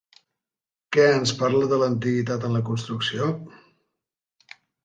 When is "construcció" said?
2.71-3.29